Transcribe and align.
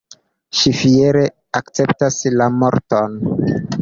Ŝi 0.59 0.71
fiere 0.77 1.21
akceptas 1.59 2.17
la 2.41 2.49
morton. 2.63 3.19